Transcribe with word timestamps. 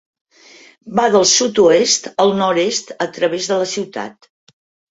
Va 0.99 1.05
del 1.15 1.27
sud-oest 1.31 2.09
al 2.25 2.35
nord-est 2.41 2.91
a 3.09 3.11
través 3.19 3.53
de 3.53 3.61
la 3.65 3.71
ciutat. 3.77 4.31